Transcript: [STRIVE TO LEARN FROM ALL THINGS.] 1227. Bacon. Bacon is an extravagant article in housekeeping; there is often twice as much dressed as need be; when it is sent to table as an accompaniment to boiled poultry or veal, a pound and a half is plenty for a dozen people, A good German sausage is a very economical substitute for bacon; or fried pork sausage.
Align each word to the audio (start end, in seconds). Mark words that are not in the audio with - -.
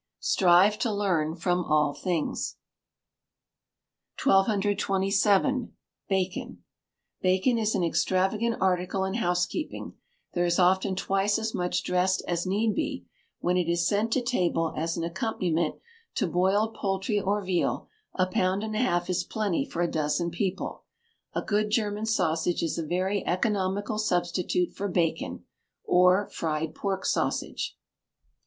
[STRIVE 0.19 0.79
TO 0.79 0.91
LEARN 0.91 1.35
FROM 1.35 1.63
ALL 1.65 1.93
THINGS.] 1.93 2.55
1227. 4.19 5.73
Bacon. 6.09 6.63
Bacon 7.21 7.57
is 7.59 7.75
an 7.75 7.83
extravagant 7.83 8.57
article 8.59 9.03
in 9.05 9.13
housekeeping; 9.13 9.93
there 10.33 10.43
is 10.43 10.57
often 10.57 10.95
twice 10.95 11.37
as 11.37 11.53
much 11.53 11.83
dressed 11.83 12.23
as 12.27 12.47
need 12.47 12.73
be; 12.73 13.05
when 13.41 13.57
it 13.57 13.69
is 13.69 13.87
sent 13.87 14.11
to 14.13 14.23
table 14.23 14.73
as 14.75 14.97
an 14.97 15.03
accompaniment 15.03 15.75
to 16.15 16.25
boiled 16.25 16.73
poultry 16.73 17.19
or 17.21 17.43
veal, 17.45 17.87
a 18.15 18.25
pound 18.25 18.63
and 18.63 18.75
a 18.75 18.79
half 18.79 19.07
is 19.07 19.23
plenty 19.23 19.63
for 19.63 19.83
a 19.83 19.87
dozen 19.91 20.31
people, 20.31 20.83
A 21.35 21.43
good 21.43 21.69
German 21.69 22.07
sausage 22.07 22.63
is 22.63 22.79
a 22.79 22.87
very 22.87 23.23
economical 23.27 23.99
substitute 23.99 24.73
for 24.73 24.87
bacon; 24.87 25.43
or 25.83 26.27
fried 26.29 26.73
pork 26.73 27.05
sausage. 27.05 27.77